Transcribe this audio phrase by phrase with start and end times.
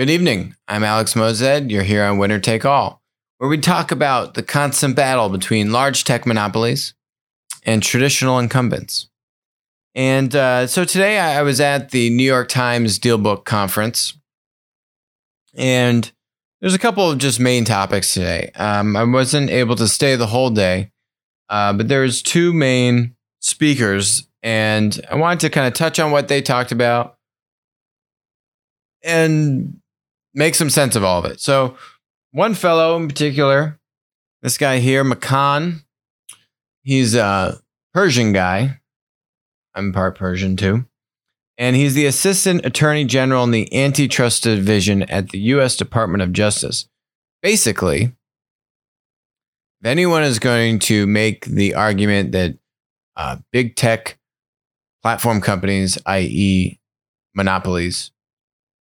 [0.00, 0.54] Good evening.
[0.66, 1.70] I'm Alex Moazed.
[1.70, 3.02] You're here on Winner Take All,
[3.36, 6.94] where we talk about the constant battle between large tech monopolies
[7.64, 9.10] and traditional incumbents.
[9.94, 14.14] And uh, so today I was at the New York Times Dealbook Conference,
[15.54, 16.10] and
[16.62, 18.52] there's a couple of just main topics today.
[18.54, 20.92] Um, I wasn't able to stay the whole day,
[21.50, 26.28] uh, but there's two main speakers, and I wanted to kind of touch on what
[26.28, 27.18] they talked about
[29.02, 29.79] and
[30.34, 31.40] make some sense of all of it.
[31.40, 31.76] So,
[32.32, 33.78] one fellow in particular,
[34.42, 35.84] this guy here, Makan,
[36.82, 37.60] he's a
[37.92, 38.80] Persian guy.
[39.74, 40.86] I'm part Persian too.
[41.58, 45.76] And he's the Assistant Attorney General in the Antitrust Division at the U.S.
[45.76, 46.88] Department of Justice.
[47.42, 48.02] Basically,
[49.80, 52.56] if anyone is going to make the argument that
[53.16, 54.18] uh, big tech
[55.02, 56.78] platform companies, i.e.,
[57.34, 58.10] monopolies,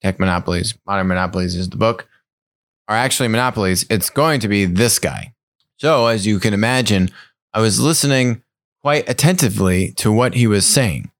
[0.02, 2.08] tech monopolies, modern monopolies is the book,
[2.88, 5.34] are actually monopolies, it's going to be this guy.
[5.78, 7.10] So, as you can imagine,
[7.54, 8.44] I was listening
[8.82, 11.12] quite attentively to what he was saying.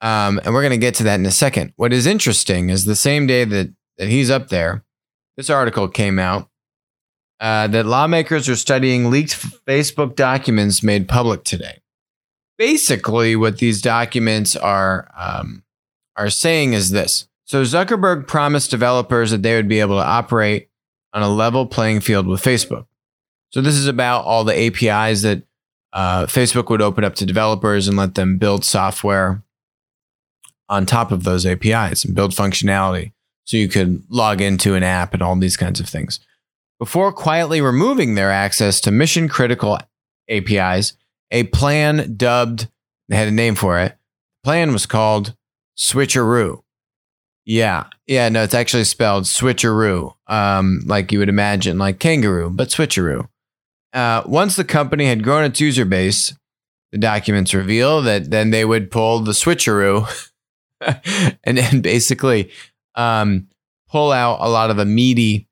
[0.00, 1.72] Um, and we're going to get to that in a second.
[1.76, 4.84] What is interesting is the same day that, that he's up there,
[5.36, 6.48] this article came out
[7.40, 11.80] uh, that lawmakers are studying leaked Facebook documents made public today.
[12.56, 15.64] Basically, what these documents are um,
[16.16, 20.68] are saying is this so Zuckerberg promised developers that they would be able to operate
[21.12, 22.86] on a level playing field with Facebook.
[23.50, 25.42] So this is about all the APIs that
[25.92, 29.42] uh, Facebook would open up to developers and let them build software
[30.68, 33.12] on top of those APIs and build functionality
[33.44, 36.18] so you could log into an app and all these kinds of things.
[36.80, 39.78] Before quietly removing their access to mission critical
[40.28, 40.94] APIs,
[41.30, 42.68] a plan dubbed,
[43.08, 43.96] they had a name for it.
[44.42, 45.36] Plan was called
[45.78, 46.63] Switcheroo.
[47.46, 47.84] Yeah.
[48.06, 48.28] Yeah.
[48.28, 53.28] No, it's actually spelled switcheroo, um, like you would imagine, like kangaroo, but switcheroo.
[53.92, 56.34] Uh, once the company had grown its user base,
[56.90, 60.08] the documents reveal that then they would pull the switcheroo
[61.44, 62.50] and then basically
[62.94, 63.48] um,
[63.88, 65.48] pull out a lot of the meaty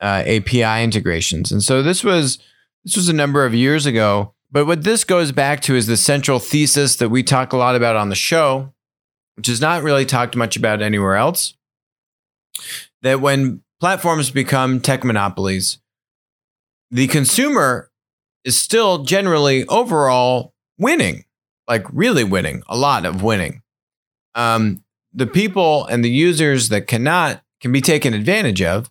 [0.00, 1.52] uh, API integrations.
[1.52, 2.38] And so this was
[2.84, 4.32] this was a number of years ago.
[4.52, 7.74] But what this goes back to is the central thesis that we talk a lot
[7.74, 8.72] about on the show,
[9.36, 11.54] which is not really talked much about anywhere else.
[13.02, 15.78] That when platforms become tech monopolies,
[16.90, 17.90] the consumer
[18.44, 21.24] is still generally overall winning,
[21.68, 23.62] like really winning, a lot of winning.
[24.34, 28.90] Um, the people and the users that cannot can be taken advantage of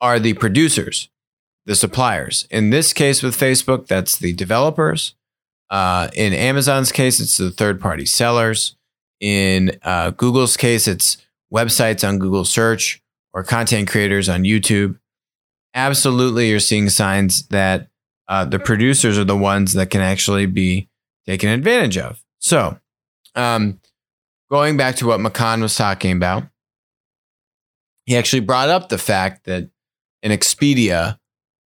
[0.00, 1.08] are the producers,
[1.64, 2.46] the suppliers.
[2.50, 5.14] In this case with Facebook, that's the developers.
[5.70, 8.76] Uh, in Amazon's case, it's the third party sellers.
[9.22, 11.16] In uh, Google's case, it's
[11.54, 13.00] websites on Google search
[13.32, 14.98] or content creators on YouTube.
[15.74, 17.88] Absolutely, you're seeing signs that
[18.26, 20.88] uh, the producers are the ones that can actually be
[21.24, 22.22] taken advantage of.
[22.40, 22.76] So,
[23.36, 23.80] um,
[24.50, 26.42] going back to what Makan was talking about,
[28.06, 29.70] he actually brought up the fact that
[30.24, 31.18] an Expedia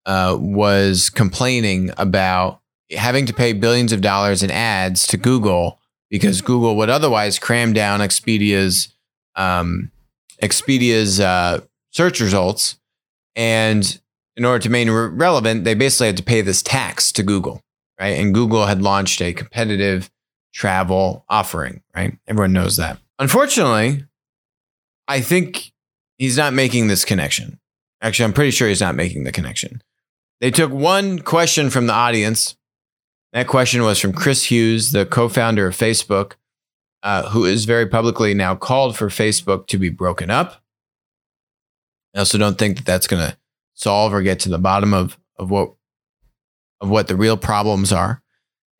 [0.05, 5.81] uh, was complaining about having to pay billions of dollars in ads to Google
[6.11, 8.95] because Google would otherwise cram down Expedia's
[9.35, 9.91] um,
[10.41, 12.79] Expedia's uh, search results,
[13.35, 14.01] and
[14.37, 17.63] in order to remain re- relevant, they basically had to pay this tax to Google,
[18.01, 18.19] right?
[18.19, 20.11] And Google had launched a competitive
[20.53, 22.17] travel offering, right?
[22.27, 22.99] Everyone knows that.
[23.19, 24.05] Unfortunately,
[25.09, 25.73] I think
[26.19, 27.59] he's not making this connection.
[28.01, 29.83] Actually, I'm pretty sure he's not making the connection.
[30.41, 32.57] They took one question from the audience
[33.37, 36.37] that question was from Chris Hughes, the co founder of Facebook,
[37.03, 40.63] uh, who is very publicly now called for Facebook to be broken up.
[42.15, 43.37] I also don't think that that's going to
[43.75, 45.75] solve or get to the bottom of, of what
[46.81, 48.23] of what the real problems are.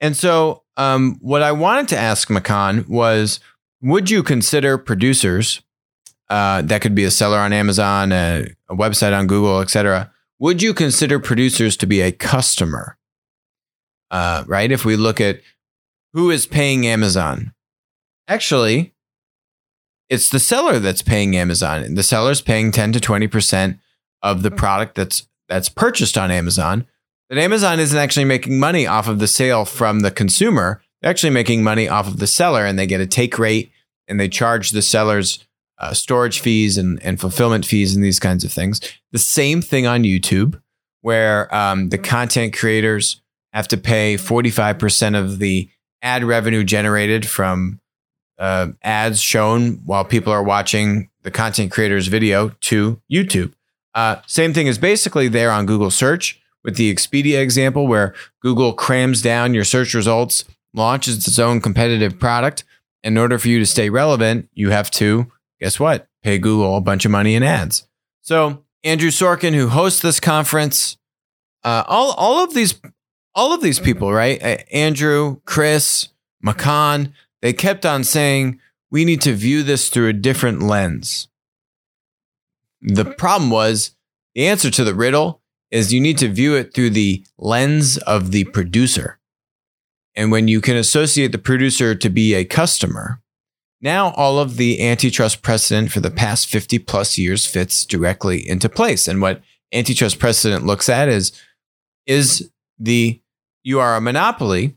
[0.01, 3.41] And so, um, what I wanted to ask Makan was,
[3.83, 5.61] would you consider producers
[6.31, 10.11] uh, that could be a seller on Amazon, a, a website on Google, etc.
[10.39, 12.96] Would you consider producers to be a customer?
[14.11, 14.71] Uh, right?
[14.71, 15.41] If we look at
[16.13, 17.53] who is paying Amazon,
[18.29, 18.95] actually,
[20.09, 21.95] it's the seller that's paying Amazon.
[21.95, 23.79] The seller's paying 10 to 20%
[24.23, 26.87] of the product that's that's purchased on Amazon.
[27.29, 30.83] But Amazon isn't actually making money off of the sale from the consumer.
[31.01, 33.71] They're actually making money off of the seller and they get a take rate
[34.09, 35.45] and they charge the sellers
[35.79, 38.81] uh, storage fees and, and fulfillment fees and these kinds of things.
[39.13, 40.61] The same thing on YouTube,
[41.03, 43.21] where um, the content creators
[43.57, 45.71] have to pay 45% of the
[46.03, 47.81] ad revenue generated from
[48.39, 53.55] uh, ads shown while people are watching the content creator's video to YouTube.
[53.95, 58.75] Uh, same thing is basically there on Google search with the Expedia example, where Google
[58.75, 60.45] crams down your search results,
[60.75, 62.63] launches its own competitive product.
[63.03, 66.09] In order for you to stay relevant, you have to, guess what?
[66.23, 67.89] Pay Google a bunch of money in ads.
[68.21, 70.99] So, Andrew Sorkin, who hosts this conference,
[71.65, 72.75] uh, all, all of these
[73.37, 74.17] all of these people, mm-hmm.
[74.17, 74.65] right?
[74.73, 76.09] Andrew, Chris,
[76.45, 77.13] Makan,
[77.43, 78.59] they kept on saying,
[78.91, 81.29] we need to view this through a different lens.
[82.81, 83.95] The problem was
[84.35, 88.31] the answer to the riddle is you need to view it through the lens of
[88.31, 89.19] the producer.
[90.15, 93.21] And when you can associate the producer to be a customer,
[93.83, 98.69] now all of the antitrust precedent for the past 50 plus years fits directly into
[98.69, 99.09] place.
[99.09, 99.43] And what
[99.73, 101.33] antitrust precedent looks at is
[102.07, 103.21] is the
[103.67, 104.77] you are a monopoly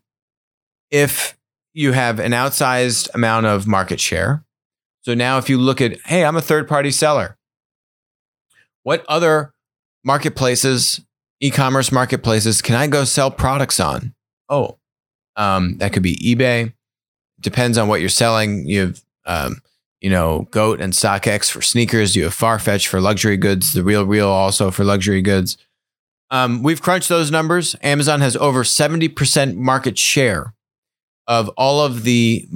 [0.89, 1.37] if
[1.73, 4.43] you have an outsized amount of market share.
[5.03, 7.37] So now if you look at, hey, I'm a third party seller.
[8.81, 9.53] What other
[10.03, 11.01] marketplaces,
[11.39, 14.15] e-commerce marketplaces can I go sell products on?
[14.49, 14.79] Oh,
[15.35, 16.73] um, that could be eBay.
[17.39, 18.67] Depends on what you're selling.
[18.67, 19.61] You have, um,
[20.01, 22.15] you know, Goat and StockX for sneakers.
[22.15, 23.71] You have Farfetch for luxury goods.
[23.73, 25.57] The Real Real also for luxury goods.
[26.31, 27.75] Um, we've crunched those numbers.
[27.81, 30.53] Amazon has over 70% market share
[31.27, 32.47] of all of the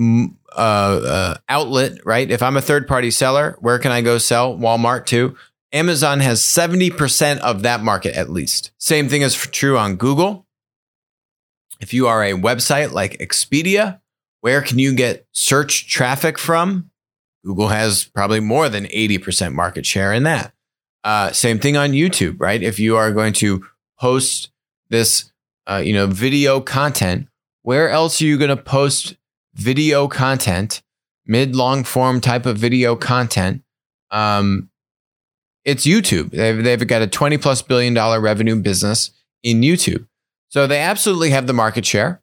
[0.55, 2.29] uh, uh, outlet, right?
[2.29, 4.57] If I'm a third party seller, where can I go sell?
[4.57, 5.35] Walmart too.
[5.71, 8.71] Amazon has 70% of that market at least.
[8.77, 10.45] Same thing is true on Google.
[11.79, 13.99] If you are a website like Expedia,
[14.41, 16.91] where can you get search traffic from?
[17.43, 20.52] Google has probably more than 80% market share in that.
[21.03, 22.61] Uh, same thing on YouTube, right?
[22.61, 23.65] If you are going to
[23.99, 24.51] post
[24.89, 25.31] this,
[25.67, 27.27] uh, you know, video content,
[27.61, 29.17] where else are you going to post
[29.53, 30.81] video content,
[31.25, 33.63] mid long form type of video content?
[34.11, 34.69] Um,
[35.65, 36.31] it's YouTube.
[36.31, 39.11] They've, they've got a 20 plus billion dollar revenue business
[39.41, 40.07] in YouTube.
[40.49, 42.21] So they absolutely have the market share.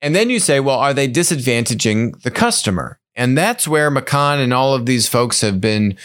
[0.00, 2.98] And then you say, well, are they disadvantaging the customer?
[3.14, 5.96] And that's where Makan and all of these folks have been,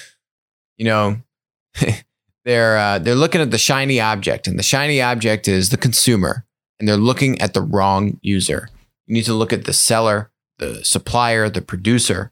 [0.77, 1.21] you know,
[2.45, 6.45] they're uh, they're looking at the shiny object, and the shiny object is the consumer,
[6.79, 8.69] and they're looking at the wrong user.
[9.05, 12.31] You need to look at the seller, the supplier, the producer.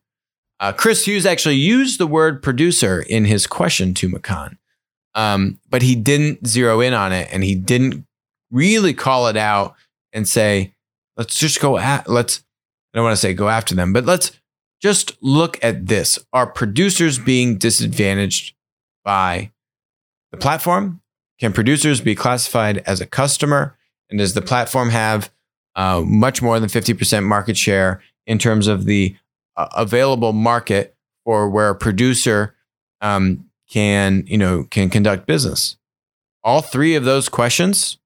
[0.60, 4.58] Uh, Chris Hughes actually used the word producer in his question to Makan,
[5.14, 8.06] um, but he didn't zero in on it, and he didn't
[8.52, 9.76] really call it out
[10.14, 10.74] and say,
[11.18, 12.40] "Let's just go at let's."
[12.94, 14.32] I don't want to say go after them, but let's
[14.82, 16.18] just look at this.
[16.32, 18.55] Are producers being disadvantaged
[19.06, 19.52] by
[20.32, 21.02] the platform?
[21.40, 23.78] Can producers be classified as a customer?
[24.10, 25.32] And does the platform have
[25.76, 29.16] uh, much more than 50% market share in terms of the
[29.56, 32.56] uh, available market for where a producer
[33.02, 35.78] um, can, you know, can conduct business?
[36.44, 37.98] All three of those questions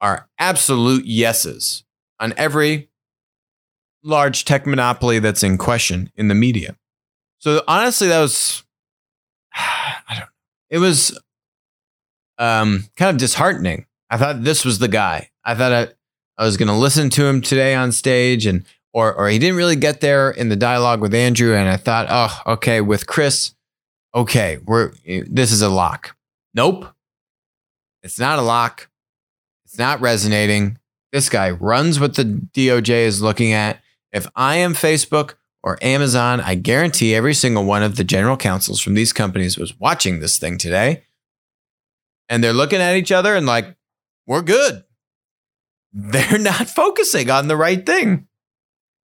[0.00, 1.84] are absolute yeses
[2.18, 2.90] on every
[4.02, 6.76] large tech monopoly that's in question in the media.
[7.38, 8.64] So honestly, that was
[9.54, 10.28] I don't.
[10.70, 11.18] It was
[12.38, 13.86] um, kind of disheartening.
[14.10, 15.30] I thought this was the guy.
[15.44, 15.88] I thought I,
[16.38, 19.56] I was going to listen to him today on stage, and or or he didn't
[19.56, 23.54] really get there in the dialogue with Andrew, and I thought, oh, okay, with Chris,
[24.14, 26.16] okay, we're this is a lock.
[26.54, 26.86] Nope,
[28.02, 28.88] it's not a lock.
[29.64, 30.78] It's not resonating.
[31.12, 33.80] This guy runs what the DOJ is looking at.
[34.12, 38.80] If I am Facebook or Amazon, I guarantee every single one of the general counsels
[38.80, 41.04] from these companies was watching this thing today.
[42.28, 43.76] And they're looking at each other and like,
[44.26, 44.84] we're good.
[45.92, 48.26] They're not focusing on the right thing.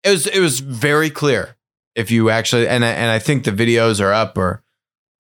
[0.05, 1.57] It was it was very clear
[1.97, 4.63] if you actually and I, and I think the videos are up or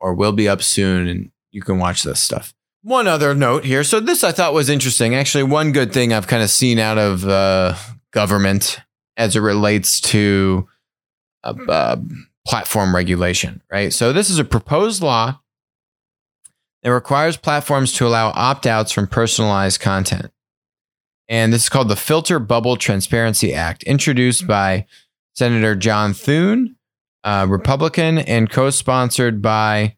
[0.01, 2.55] or will be up soon and you can watch this stuff.
[2.83, 3.83] One other note here.
[3.83, 5.15] So this I thought was interesting.
[5.15, 7.75] Actually, one good thing I've kind of seen out of uh,
[8.13, 8.79] government
[9.17, 10.69] as it relates to
[11.69, 11.97] uh,
[12.47, 13.93] platform regulation, right?
[13.93, 15.41] So this is a proposed law
[16.83, 20.31] that requires platforms to allow opt outs from personalized content.
[21.29, 24.87] And this is called the Filter Bubble Transparency Act, introduced by
[25.35, 26.77] Senator John Thune,
[27.23, 29.97] uh, Republican, and co sponsored by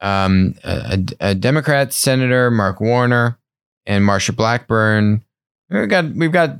[0.00, 3.38] um, a, a, Democrat Senator Mark Warner
[3.86, 5.24] and Marsha Blackburn.
[5.70, 6.58] We've got, we've got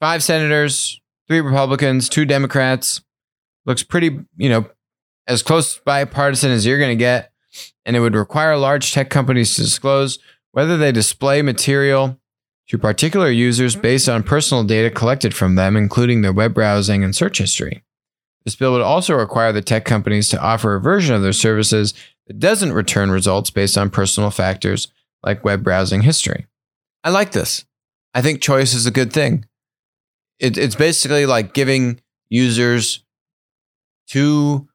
[0.00, 0.98] five senators,
[1.28, 3.02] three Republicans, two Democrats.
[3.64, 4.66] Looks pretty, you know,
[5.26, 7.32] as close bipartisan as you're going to get.
[7.84, 10.18] And it would require large tech companies to disclose
[10.52, 12.18] whether they display material
[12.68, 17.14] to particular users based on personal data collected from them, including their web browsing and
[17.14, 17.82] search history.
[18.44, 21.94] This bill would also require the tech companies to offer a version of their services
[22.26, 24.88] that doesn't return results based on personal factors
[25.22, 26.46] like web browsing history.
[27.04, 27.64] I like this.
[28.14, 29.46] I think choice is a good thing.
[30.38, 33.04] It, it's basically like giving users
[34.12, 34.68] two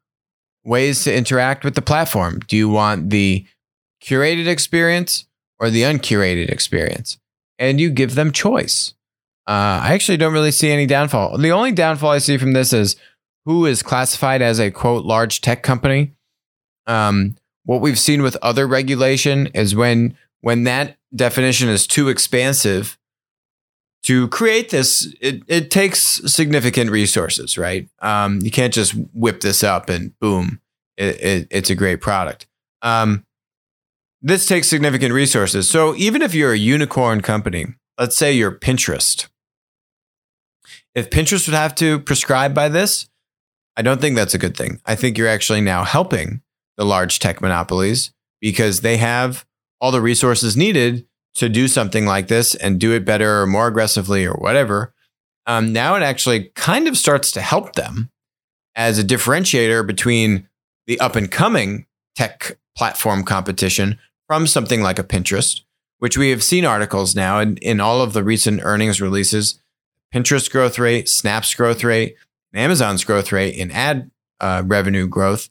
[0.63, 2.39] ways to interact with the platform.
[2.47, 3.45] Do you want the
[4.03, 5.25] curated experience
[5.59, 7.19] or the uncurated experience?
[7.59, 8.93] And you give them choice.
[9.47, 11.37] Uh, I actually don't really see any downfall.
[11.37, 12.95] The only downfall I see from this is
[13.45, 16.13] who is classified as a quote large tech company.
[16.87, 22.97] Um, what we've seen with other regulation is when when that definition is too expansive
[24.07, 25.99] to create this, it, it takes
[26.31, 27.89] significant resources, right?
[27.99, 30.61] Um, you can't just whip this up and boom,
[30.95, 32.47] it, it, it's a great product.
[32.81, 33.25] Um,
[34.21, 35.69] this takes significant resources.
[35.69, 37.65] So even if you're a unicorn company,
[37.99, 39.27] let's say you're Pinterest,
[40.95, 43.09] if Pinterest would have to prescribe by this,
[43.75, 44.79] I don't think that's a good thing.
[44.85, 46.41] I think you're actually now helping
[46.77, 49.45] the large tech monopolies because they have
[49.81, 51.05] all the resources needed
[51.37, 54.93] to do something like this and do it better or more aggressively or whatever.
[55.45, 58.09] Um, now it actually kind of starts to help them
[58.75, 60.47] as a differentiator between
[60.87, 65.61] the up and coming tech platform competition from something like a Pinterest,
[65.99, 69.59] which we have seen articles now in, in all of the recent earnings releases.
[70.13, 72.15] Pinterest growth rate, Snap's growth rate,
[72.53, 75.49] Amazon's growth rate in ad uh, revenue growth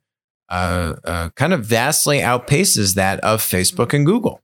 [0.48, 4.40] uh, uh, kind of vastly outpaces that of Facebook and Google.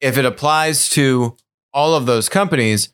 [0.00, 1.36] If it applies to
[1.72, 2.92] all of those companies,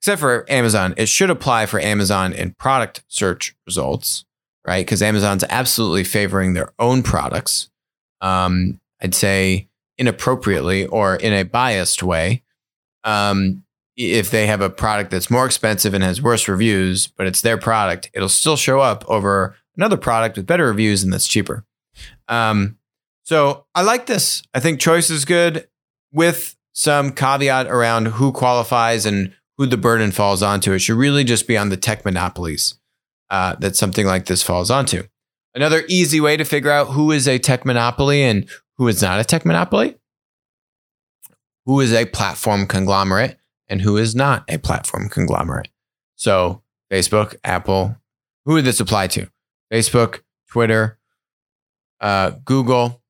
[0.00, 4.24] except for Amazon, it should apply for Amazon in product search results,
[4.66, 4.84] right?
[4.84, 7.70] Because Amazon's absolutely favoring their own products.
[8.20, 12.42] Um, I'd say inappropriately or in a biased way.
[13.04, 13.64] Um,
[13.96, 17.56] if they have a product that's more expensive and has worse reviews, but it's their
[17.56, 21.64] product, it'll still show up over another product with better reviews and that's cheaper.
[22.28, 22.78] Um,
[23.22, 24.42] so I like this.
[24.52, 25.66] I think choice is good
[26.14, 30.72] with some caveat around who qualifies and who the burden falls onto.
[30.72, 32.78] It should really just be on the tech monopolies
[33.30, 35.02] uh, that something like this falls onto.
[35.54, 39.20] Another easy way to figure out who is a tech monopoly and who is not
[39.20, 39.96] a tech monopoly,
[41.66, 43.36] who is a platform conglomerate,
[43.68, 45.68] and who is not a platform conglomerate.
[46.16, 47.96] So, Facebook, Apple,
[48.44, 49.28] who would this apply to?
[49.72, 50.98] Facebook, Twitter,
[52.00, 53.02] uh, Google,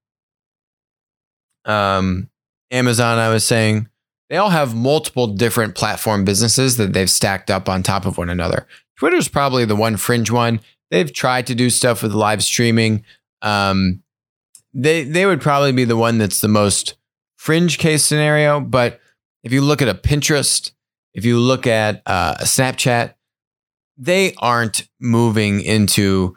[1.65, 2.29] um,
[2.75, 3.89] Amazon, I was saying,
[4.29, 8.31] they all have multiple different platform businesses that they've stacked up on top of one
[8.31, 8.67] another.
[8.99, 10.61] Twitter's probably the one fringe one.
[10.91, 13.05] They've tried to do stuff with live streaming.
[13.43, 14.03] Um,
[14.73, 16.97] they they would probably be the one that's the most
[17.37, 18.61] fringe case scenario.
[18.61, 19.01] But
[19.43, 20.73] if you look at a Pinterest,
[21.13, 23.15] if you look at uh, a Snapchat,
[23.97, 26.37] they aren't moving into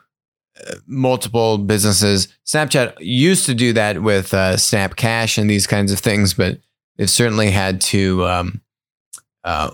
[0.86, 2.28] multiple businesses.
[2.46, 6.60] Snapchat used to do that with uh, Snap Cash and these kinds of things, but
[6.98, 8.62] they've certainly had to um,
[9.44, 9.72] uh,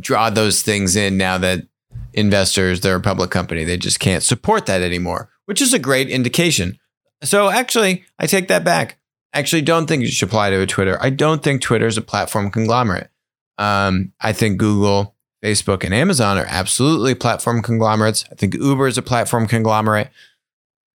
[0.00, 1.66] draw those things in now that
[2.12, 6.08] investors, they're a public company, they just can't support that anymore, which is a great
[6.08, 6.78] indication.
[7.22, 8.98] So actually, I take that back.
[9.32, 10.98] I actually don't think it should apply to a Twitter.
[11.00, 13.10] I don't think Twitter is a platform conglomerate.
[13.58, 18.24] Um, I think Google, Facebook, and Amazon are absolutely platform conglomerates.
[18.30, 20.10] I think Uber is a platform conglomerate.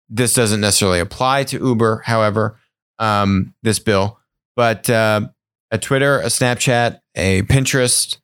[0.10, 2.60] This doesn't necessarily apply to Uber, however,
[3.00, 4.20] um, this bill,
[4.56, 5.22] but uh,
[5.70, 8.18] a Twitter, a Snapchat, a Pinterest,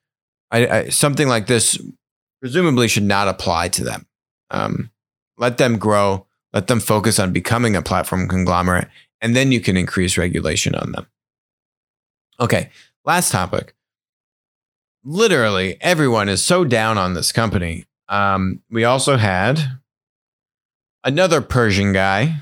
[0.52, 1.82] I, I, something like this
[2.42, 4.06] presumably should not apply to them.
[4.50, 4.92] Um,
[5.38, 8.88] let them grow let them focus on becoming a platform conglomerate,
[9.22, 11.06] and then you can increase regulation on them.
[12.40, 12.72] Okay,
[13.06, 13.76] last topic.
[15.10, 17.86] Literally, everyone is so down on this company.
[18.10, 19.80] Um, we also had
[21.02, 22.42] another Persian guy.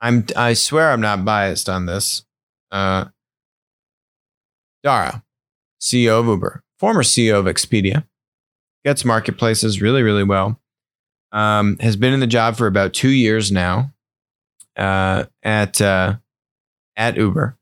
[0.00, 2.24] I'm I swear I'm not biased on this.
[2.70, 3.06] Uh,
[4.84, 5.24] Dara,
[5.80, 8.06] CEO of Uber, former CEO of Expedia,
[8.84, 10.60] gets marketplaces really, really well
[11.32, 13.92] um, has been in the job for about two years now
[14.76, 16.18] uh, at uh,
[16.96, 17.58] at Uber,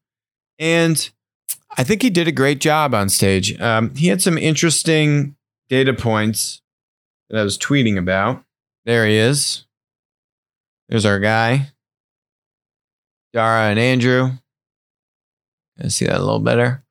[0.58, 1.10] and
[1.76, 3.59] I think he did a great job on stage.
[3.61, 5.37] Um, he had some interesting
[5.68, 6.62] data points
[7.28, 8.45] that I was tweeting about.
[8.85, 9.66] There he is.
[10.88, 11.73] There's our guy,
[13.33, 14.30] Dara and Andrew.
[15.83, 16.85] I see that a little better.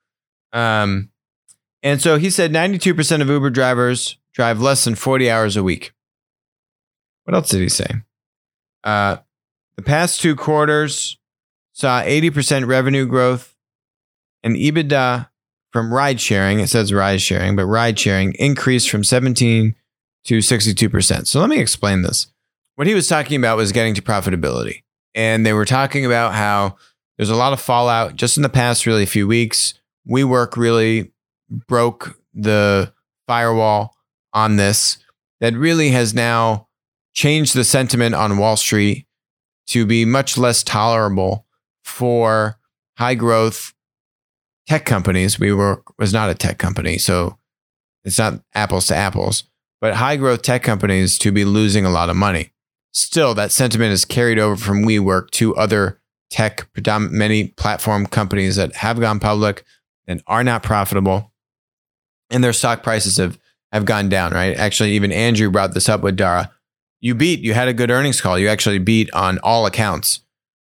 [0.52, 1.10] Um,
[1.82, 5.94] and so he said 92% of Uber drivers drive less than 40 hours a week.
[7.24, 7.88] What else did he say?
[8.84, 9.18] Uh,
[9.76, 11.18] the past two quarters
[11.74, 13.55] saw 80% revenue growth
[14.46, 15.28] and EBITDA
[15.74, 16.62] from ride sharing.
[16.62, 19.76] It says ride sharing, but ride sharing increased from 17
[20.26, 21.28] to 62%.
[21.28, 22.28] So let me explain this.
[22.76, 24.84] what he was talking about was getting to profitability.
[25.14, 26.78] And they were talking about how
[27.18, 29.74] there's a lot of fallout just in the past really a few weeks.
[30.10, 31.12] WeWork really
[31.50, 32.94] broke the
[33.28, 33.96] firewall
[34.34, 34.98] on this
[35.40, 36.68] that really has now
[37.14, 39.08] changed the sentiment on Wall Street
[39.68, 41.46] to be much less tolerable
[41.84, 42.58] for
[42.98, 43.74] high growth
[44.68, 45.40] tech companies.
[45.40, 47.38] We WeWork was not a tech company, so
[48.04, 49.44] it's not apples to apples,
[49.82, 52.52] but high growth tech companies to be losing a lot of money.
[52.94, 58.76] Still, that sentiment is carried over from WeWork to other tech, many platform companies that
[58.78, 59.64] have gone public
[60.08, 61.32] and are not profitable,
[62.30, 63.38] and their stock prices have
[63.72, 64.32] have gone down.
[64.32, 64.56] Right?
[64.56, 66.52] Actually, even Andrew brought this up with Dara.
[67.02, 67.42] You beat.
[67.42, 68.40] You had a good earnings call.
[68.40, 70.22] You actually beat on all accounts.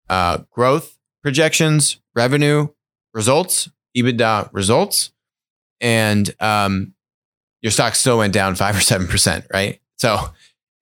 [0.10, 2.68] Uh, growth projections, revenue
[3.14, 5.12] results, EBITDA results,
[5.80, 6.94] and um,
[7.62, 9.46] your stock still went down five or seven percent.
[9.54, 9.82] Right?
[9.98, 10.18] So.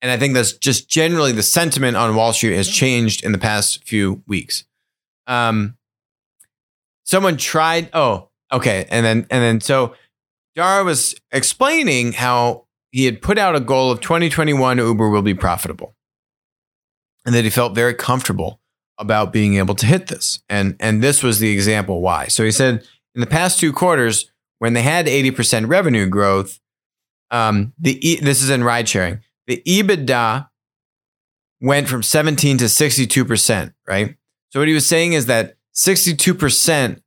[0.02, 3.38] And I think that's just generally the sentiment on Wall Street has changed in the
[3.38, 4.64] past few weeks.
[5.26, 5.76] Um,
[7.04, 7.90] someone tried.
[7.92, 9.94] Oh, okay, and then and then so
[10.54, 15.34] Dara was explaining how he had put out a goal of 2021 Uber will be
[15.34, 15.94] profitable,
[17.26, 18.60] and that he felt very comfortable
[18.98, 20.40] about being able to hit this.
[20.48, 22.28] And and this was the example why.
[22.28, 26.60] So he said in the past two quarters when they had 80% revenue growth,
[27.30, 29.20] um, the this is in ride sharing.
[29.46, 30.48] The EBITDA
[31.60, 34.16] went from 17 to 62%, right?
[34.50, 37.02] So what he was saying is that 62%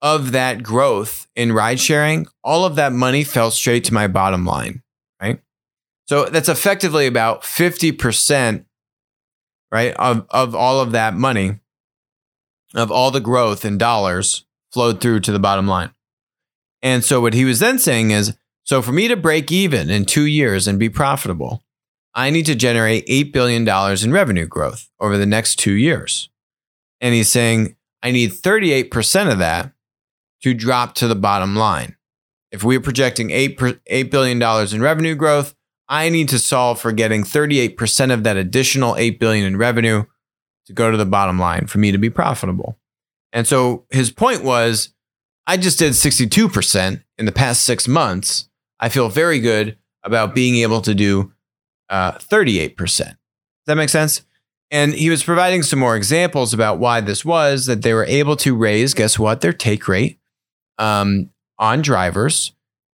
[0.00, 4.44] of that growth in ride sharing, all of that money fell straight to my bottom
[4.44, 4.82] line,
[5.20, 5.40] right?
[6.06, 8.64] So that's effectively about 50%,
[9.70, 11.60] right, of, of all of that money,
[12.74, 15.90] of all the growth in dollars flowed through to the bottom line.
[16.82, 20.04] And so what he was then saying is, so for me to break even in
[20.04, 21.62] two years and be profitable,
[22.14, 26.28] I need to generate $8 billion in revenue growth over the next two years.
[27.00, 29.72] And he's saying, I need 38% of that
[30.42, 31.96] to drop to the bottom line.
[32.50, 34.42] If we're projecting $8, $8 billion
[34.74, 35.54] in revenue growth,
[35.88, 40.04] I need to solve for getting 38% of that additional 8 billion in revenue
[40.66, 42.78] to go to the bottom line for me to be profitable.
[43.32, 44.94] And so his point was
[45.46, 48.48] I just did 62% in the past 6 months.
[48.80, 51.32] I feel very good about being able to do
[51.88, 52.76] uh, 38%.
[52.76, 53.16] Does
[53.66, 54.22] that make sense?
[54.70, 58.36] And he was providing some more examples about why this was that they were able
[58.36, 60.18] to raise, guess what, their take rate
[60.76, 62.52] um, on drivers.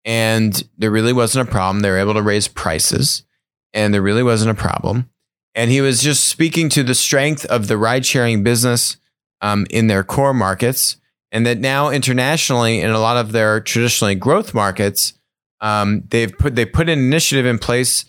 [0.04, 1.80] And there really wasn't a problem.
[1.80, 3.24] They were able to raise prices,
[3.72, 5.10] and there really wasn't a problem.
[5.54, 8.96] And he was just speaking to the strength of the ride sharing business
[9.40, 10.96] um, in their core markets,
[11.32, 15.14] and that now internationally, in a lot of their traditionally growth markets,
[15.60, 18.04] um, they've put they put an initiative in place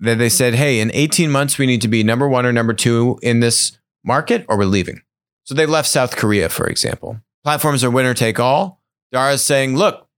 [0.00, 2.72] that they said, hey, in 18 months, we need to be number one or number
[2.72, 5.02] two in this market or we're leaving.
[5.44, 7.20] So they left South Korea, for example.
[7.44, 8.80] Platforms are winner take all.
[9.12, 10.08] Dara's saying, look,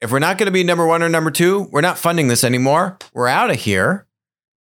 [0.00, 2.44] if we're not going to be number one or number two, we're not funding this
[2.44, 2.96] anymore.
[3.12, 4.06] We're out of here.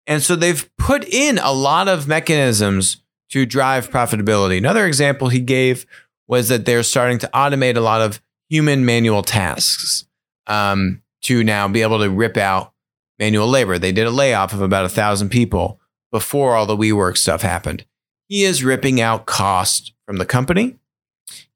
[0.06, 4.58] And so they've put in a lot of mechanisms to drive profitability.
[4.58, 5.86] Another example he gave
[6.26, 10.06] was that they're starting to automate a lot of human manual tasks
[10.46, 12.72] um, to now be able to rip out
[13.18, 13.78] manual labor.
[13.78, 17.84] They did a layoff of about a thousand people before all the WeWork stuff happened.
[18.28, 20.76] He is ripping out cost from the company.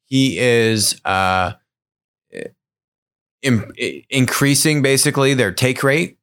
[0.04, 1.52] He is uh,
[3.42, 3.72] in,
[4.10, 6.18] increasing basically their take rate,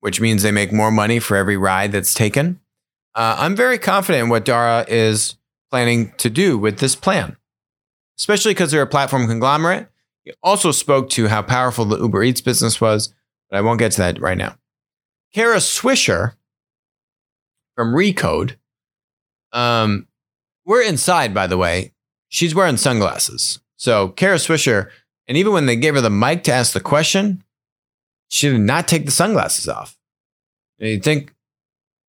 [0.00, 2.59] which means they make more money for every ride that's taken.
[3.14, 5.36] Uh, I'm very confident in what Dara is
[5.70, 7.36] planning to do with this plan,
[8.18, 9.88] especially because they're a platform conglomerate.
[10.24, 13.14] He also spoke to how powerful the Uber Eats business was,
[13.48, 14.56] but I won't get to that right now.
[15.34, 16.34] Kara Swisher
[17.74, 18.56] from Recode.
[19.52, 20.06] Um,
[20.64, 21.92] we're inside, by the way.
[22.28, 23.60] She's wearing sunglasses.
[23.76, 24.90] So Kara Swisher,
[25.26, 27.42] and even when they gave her the mic to ask the question,
[28.28, 29.96] she did not take the sunglasses off.
[30.78, 31.34] You think,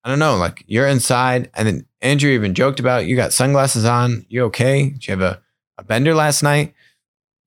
[0.04, 3.86] I don't know, like you're inside, and then Andrew even joked about you got sunglasses
[3.86, 4.26] on.
[4.30, 4.90] You okay?
[4.90, 5.42] Did you have a,
[5.78, 6.74] a bender last night?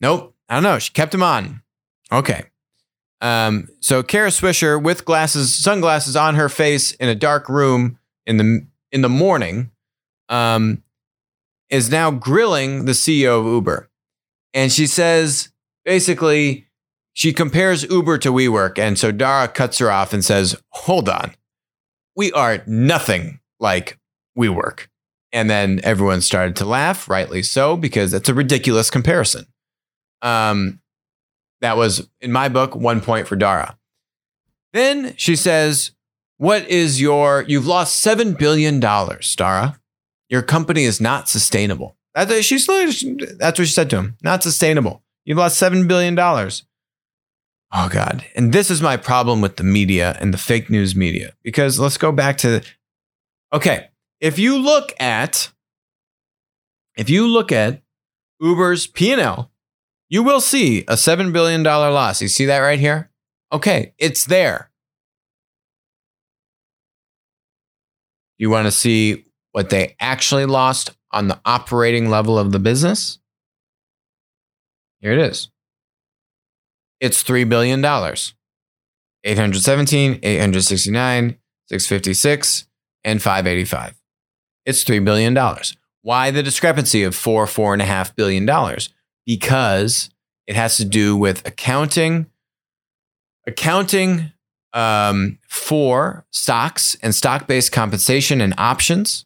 [0.00, 0.34] Nope.
[0.48, 0.78] I don't know.
[0.78, 1.62] She kept them on.
[2.12, 2.44] Okay.
[3.20, 8.36] Um, so Kara Swisher with glasses, sunglasses on her face in a dark room in
[8.36, 9.70] the in the morning,
[10.28, 10.82] um,
[11.70, 13.88] is now grilling the CEO of Uber,
[14.52, 15.48] and she says
[15.84, 16.66] basically
[17.14, 21.34] she compares Uber to WeWork, and so Dara cuts her off and says, "Hold on,
[22.16, 23.98] we are nothing like
[24.38, 24.86] WeWork."
[25.32, 29.46] And then everyone started to laugh, rightly so, because it's a ridiculous comparison.
[30.22, 30.80] Um,
[31.60, 33.76] that was, in my book, one point for Dara.
[34.72, 35.90] Then she says,
[36.36, 39.80] What is your, you've lost $7 billion, Dara.
[40.28, 41.96] Your company is not sustainable.
[42.14, 44.16] That's, that's what she said to him.
[44.22, 45.02] Not sustainable.
[45.24, 46.16] You've lost $7 billion.
[47.76, 48.24] Oh, God.
[48.36, 51.32] And this is my problem with the media and the fake news media.
[51.42, 52.62] Because let's go back to,
[53.52, 53.88] okay,
[54.20, 55.50] if you look at,
[56.96, 57.82] if you look at
[58.40, 59.50] Uber's P&L,
[60.08, 62.22] you will see a $7 billion loss.
[62.22, 63.10] You see that right here?
[63.52, 64.70] Okay, it's there.
[68.38, 73.18] You want to see what they actually lost on the operating level of the business?
[75.00, 75.50] Here it is.
[77.00, 77.84] It's $3 billion.
[77.84, 82.66] 817, 869, 656,
[83.04, 83.94] and 585.
[84.66, 85.38] It's $3 billion.
[86.02, 88.90] Why the discrepancy of four, four and a half billion dollars?
[89.24, 90.10] Because
[90.46, 92.26] it has to do with accounting,
[93.46, 94.32] accounting
[94.74, 99.24] um, for stocks and stock-based compensation and options,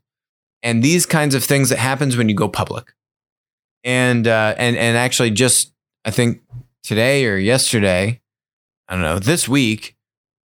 [0.63, 2.95] and these kinds of things that happens when you go public.
[3.83, 5.73] And uh, and and actually, just
[6.05, 6.43] I think
[6.89, 8.21] today or yesterday,
[8.89, 9.95] I don't know, this week,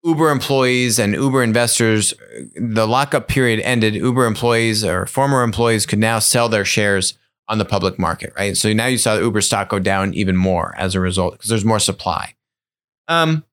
[0.03, 2.15] Uber employees and Uber investors,
[2.57, 3.95] the lockup period ended.
[3.95, 8.57] Uber employees or former employees could now sell their shares on the public market, right?
[8.57, 11.51] So now you saw the Uber stock go down even more as a result because
[11.51, 12.35] there's more supply.
[13.07, 13.45] Um,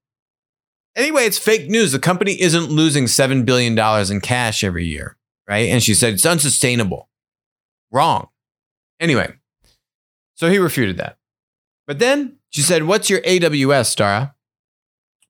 [0.96, 1.92] anyway, it's fake news.
[1.92, 3.78] The company isn't losing $7 billion
[4.10, 5.18] in cash every year,
[5.50, 5.68] right?
[5.68, 7.10] And she said it's unsustainable.
[7.92, 8.30] Wrong.
[9.02, 9.34] Anyway,
[10.36, 11.17] so he refuted that.
[11.88, 14.36] But then she said, What's your AWS, Dara?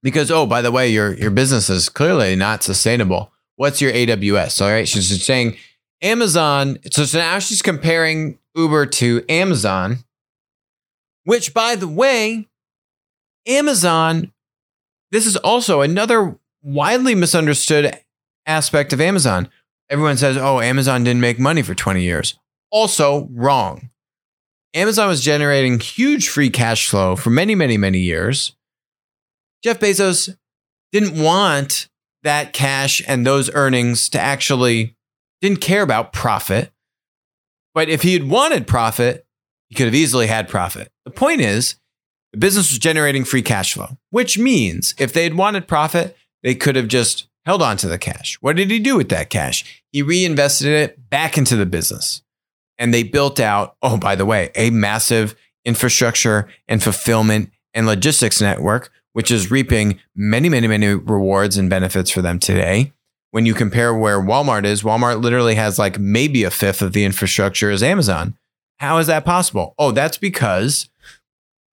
[0.04, 3.32] because oh by the way your your business is clearly not sustainable.
[3.56, 5.58] What's your aws all right she's saying
[6.02, 9.98] amazon so, so now she's comparing uber to amazon
[11.24, 12.48] which by the way
[13.48, 14.32] amazon
[15.12, 18.00] this is also another widely misunderstood
[18.46, 19.50] aspect of amazon.
[19.90, 22.38] Everyone says oh amazon didn't make money for 20 years.
[22.70, 23.90] Also wrong
[24.74, 28.56] amazon was generating huge free cash flow for many many many years
[29.64, 30.36] Jeff Bezos
[30.92, 31.90] didn't want
[32.24, 34.96] that cash and those earnings to actually
[35.42, 36.72] didn't care about profit.
[37.74, 39.26] But if he had wanted profit,
[39.70, 40.92] he could have easily had profit.
[41.06, 41.76] The point is,
[42.34, 46.56] the business was generating free cash flow, which means if they had wanted profit, they
[46.56, 48.38] could have just held on to the cash.
[48.42, 49.84] What did he do with that cash?
[49.92, 52.22] He reinvested it back into the business.
[52.80, 55.36] And they built out, oh, by the way, a massive
[55.66, 62.12] infrastructure and fulfillment and logistics network which is reaping many, many, many rewards and benefits
[62.12, 62.94] for them today.
[63.32, 67.04] When you compare where Walmart is, Walmart literally has like maybe a fifth of the
[67.04, 68.38] infrastructure as Amazon.
[68.78, 69.74] How is that possible?
[69.80, 70.90] Oh, that's because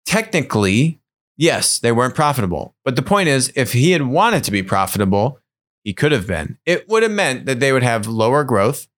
[0.06, 1.02] technically,
[1.36, 2.74] yes, they weren't profitable.
[2.82, 5.38] But the point is, if he had wanted to be profitable,
[5.82, 6.56] he could have been.
[6.64, 8.88] It would have meant that they would have lower growth.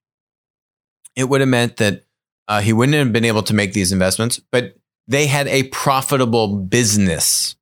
[1.16, 2.04] It would have meant that
[2.48, 4.76] uh, he wouldn't have been able to make these investments, but
[5.08, 7.56] they had a profitable business.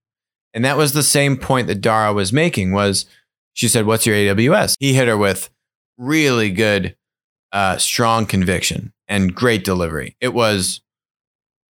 [0.53, 3.07] And that was the same point that Dara was making was
[3.55, 4.77] she said, what's your AWS?
[4.81, 5.51] He hit her with
[5.97, 6.97] really good,
[7.53, 10.17] uh, strong conviction and great delivery.
[10.21, 10.81] It was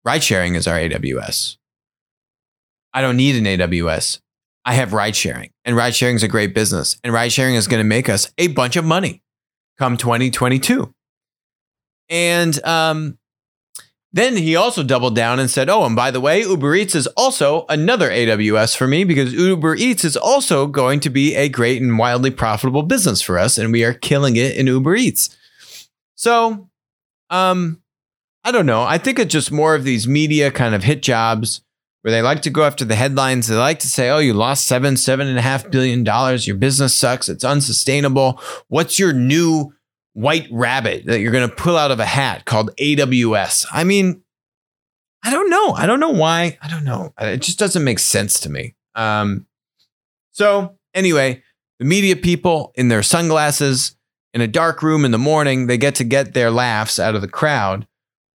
[0.04, 1.58] ride sharing is our AWS.
[2.92, 4.20] I don't need an AWS.
[4.64, 7.68] I have ride sharing and ride sharing is a great business and ride sharing is
[7.68, 9.22] going to make us a bunch of money
[9.78, 10.93] come 2022.
[12.08, 13.18] And um,
[14.14, 17.08] then he also doubled down and said, Oh, and by the way, Uber Eats is
[17.08, 21.82] also another AWS for me because Uber Eats is also going to be a great
[21.82, 23.58] and wildly profitable business for us.
[23.58, 25.36] And we are killing it in Uber Eats.
[26.14, 26.68] So,
[27.28, 27.82] um,
[28.44, 28.82] I don't know.
[28.82, 31.62] I think it's just more of these media kind of hit jobs
[32.02, 33.48] where they like to go after the headlines.
[33.48, 36.46] They like to say, oh, you lost seven, seven and a half billion dollars.
[36.46, 37.28] Your business sucks.
[37.28, 38.40] It's unsustainable.
[38.68, 39.73] What's your new
[40.14, 43.66] white rabbit that you're going to pull out of a hat called AWS.
[43.70, 44.22] I mean,
[45.22, 45.72] I don't know.
[45.72, 46.58] I don't know why.
[46.62, 47.12] I don't know.
[47.20, 48.74] It just doesn't make sense to me.
[48.94, 49.46] Um,
[50.32, 51.42] so, anyway,
[51.78, 53.96] the media people in their sunglasses
[54.32, 57.20] in a dark room in the morning, they get to get their laughs out of
[57.20, 57.86] the crowd.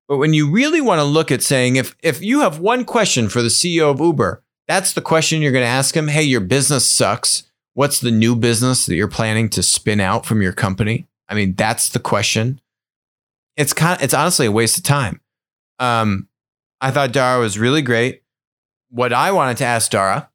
[0.09, 3.29] But when you really want to look at saying, if, if you have one question
[3.29, 6.09] for the CEO of Uber, that's the question you're going to ask him.
[6.09, 7.45] Hey, your business sucks.
[7.75, 11.07] What's the new business that you're planning to spin out from your company?
[11.29, 12.61] I mean, that's the question.
[13.57, 15.21] It's kind of, it's honestly a waste of time.
[15.79, 16.29] Um,
[16.81, 18.23] I thought Dara was really great.
[18.91, 20.31] What I wanted to ask Dara,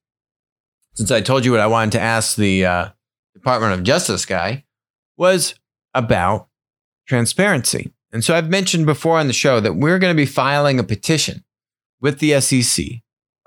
[0.94, 2.90] since I told you what I wanted to ask the uh,
[3.34, 4.66] Department of Justice guy,
[5.18, 5.56] was
[5.94, 6.48] about
[7.08, 7.94] transparency.
[8.12, 10.84] And so I've mentioned before on the show that we're going to be filing a
[10.84, 11.44] petition
[12.02, 12.86] with the SEC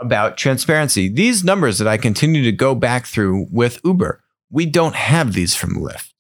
[0.01, 1.09] about transparency.
[1.09, 5.55] These numbers that I continue to go back through with Uber We don't have these
[5.55, 6.14] from Lyft.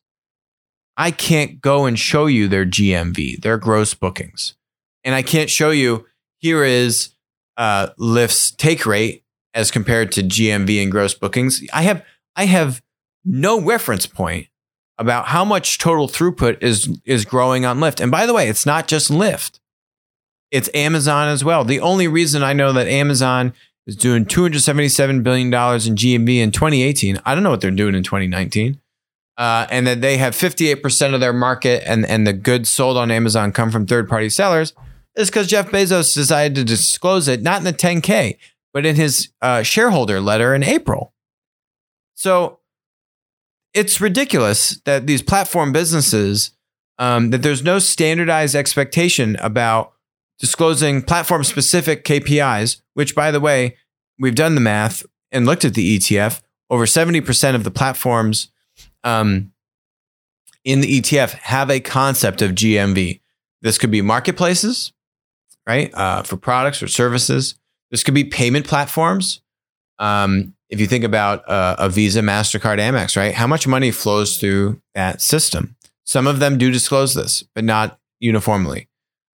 [0.96, 4.54] I can't go and show you their GMV, their gross bookings.
[5.02, 6.06] And I can't show you
[6.38, 7.10] here is
[7.56, 11.62] uh, Lyft's take rate as compared to GMV and gross bookings.
[11.72, 12.04] I have
[12.36, 12.82] I have
[13.24, 14.48] no reference point
[14.98, 18.00] about how much total throughput is is growing on Lyft.
[18.00, 19.60] And by the way, it's not just Lyft.
[20.50, 21.64] It's Amazon as well.
[21.64, 23.52] The only reason I know that Amazon
[23.86, 28.02] is doing $277 billion in GMV in 2018, I don't know what they're doing in
[28.02, 28.80] 2019.
[29.36, 33.10] Uh, and that they have 58% of their market and, and the goods sold on
[33.10, 34.72] Amazon come from third party sellers
[35.16, 38.36] is because Jeff Bezos decided to disclose it, not in the 10K,
[38.72, 41.14] but in his uh, shareholder letter in April.
[42.14, 42.60] So
[43.72, 46.52] it's ridiculous that these platform businesses,
[46.98, 49.92] um, that there's no standardized expectation about
[50.38, 53.76] disclosing platform specific KPIs, which, by the way,
[54.18, 56.40] we've done the math and looked at the ETF.
[56.70, 58.48] Over 70% of the platforms
[59.04, 59.52] um,
[60.64, 63.20] in the ETF have a concept of GMV.
[63.62, 64.92] This could be marketplaces,
[65.66, 65.92] right?
[65.94, 67.54] Uh, for products or services.
[67.90, 69.40] This could be payment platforms.
[69.98, 73.34] Um, if you think about uh, a Visa, MasterCard, Amex, right?
[73.34, 75.76] How much money flows through that system?
[76.04, 78.88] Some of them do disclose this, but not uniformly.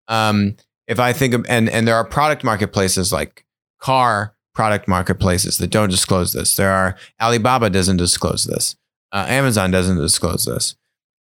[0.09, 3.45] Um, if I think of, and, and there are product marketplaces like
[3.79, 6.57] car product marketplaces that don't disclose this.
[6.57, 8.75] There are Alibaba doesn't disclose this.
[9.13, 10.77] Uh, Amazon doesn't disclose this.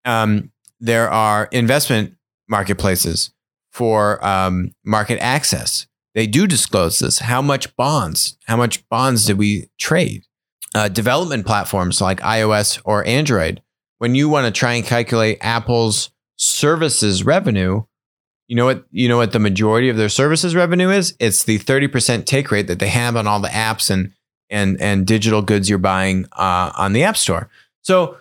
[0.04, 2.14] Um, there are investment
[2.48, 3.32] marketplaces
[3.70, 5.86] for um, market access.
[6.14, 7.20] They do disclose this.
[7.20, 8.36] How much bonds?
[8.46, 10.24] How much bonds did we trade?
[10.74, 13.62] Uh, development platforms like iOS or Android.
[13.98, 17.82] When you want to try and calculate Apple's services revenue,
[18.46, 18.84] you know what?
[18.90, 21.14] You know what the majority of their services revenue is?
[21.20, 24.12] It's the thirty percent take rate that they have on all the apps and
[24.50, 27.50] and and digital goods you're buying uh, on the App Store.
[27.82, 28.16] So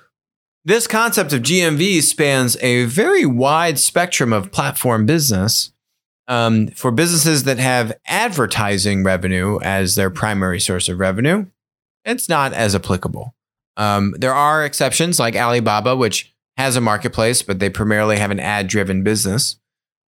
[0.65, 5.71] this concept of GMV spans a very wide spectrum of platform business.
[6.29, 11.45] Um, for businesses that have advertising revenue as their primary source of revenue,
[12.03, 13.33] it's not as applicable.
[13.77, 18.39] Um, there are exceptions like Alibaba, which has a marketplace, but they primarily have an
[18.41, 19.57] ad driven business.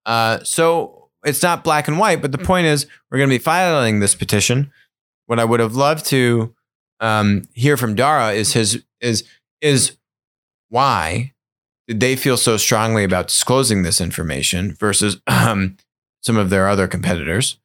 [0.06, 3.40] Uh, so it's not black and white, but the point is we're going to be
[3.42, 4.72] filing this petition.
[5.28, 6.54] What I would have loved to
[7.00, 9.24] um, hear from Dara is his is
[9.62, 9.98] is
[10.70, 11.34] why
[11.88, 15.78] did they feel so strongly about disclosing this information versus um,
[16.22, 17.58] some of their other competitors?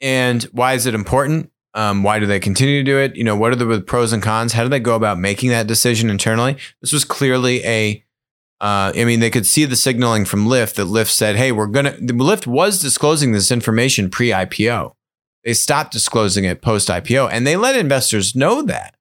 [0.00, 1.50] And why is it important?
[1.74, 3.16] Um, why do they continue to do it?
[3.16, 4.52] You know, what are the pros and cons?
[4.52, 6.56] How do they go about making that decision internally?
[6.80, 8.04] This was clearly a,
[8.60, 11.66] uh, I mean, they could see the signaling from Lyft that Lyft said, hey, we're
[11.66, 14.94] to, Lyft was disclosing this information pre IPO.
[15.42, 18.94] They stopped disclosing it post IPO and they let investors know that.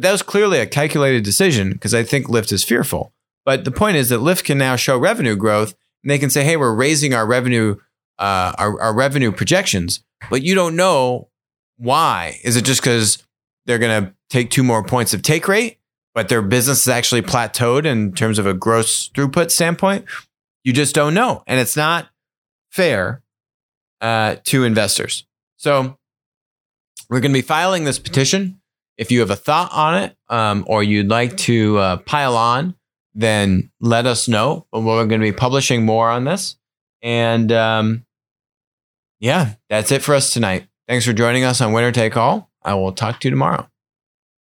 [0.00, 3.12] That was clearly a calculated decision because I think Lyft is fearful.
[3.44, 6.44] But the point is that Lyft can now show revenue growth and they can say,
[6.44, 7.76] hey, we're raising our revenue,
[8.18, 11.28] uh, our, our revenue projections, but you don't know
[11.76, 12.38] why.
[12.44, 13.24] Is it just because
[13.66, 15.78] they're going to take two more points of take rate,
[16.14, 20.04] but their business is actually plateaued in terms of a gross throughput standpoint?
[20.64, 21.42] You just don't know.
[21.46, 22.08] And it's not
[22.70, 23.22] fair
[24.00, 25.24] uh, to investors.
[25.56, 25.96] So
[27.08, 28.60] we're going to be filing this petition.
[28.98, 32.74] If you have a thought on it um, or you'd like to uh, pile on,
[33.14, 34.66] then let us know.
[34.72, 36.56] We're going to be publishing more on this.
[37.00, 38.04] And um,
[39.20, 40.66] yeah, that's it for us tonight.
[40.88, 42.50] Thanks for joining us on Winner Take All.
[42.62, 43.68] I will talk to you tomorrow.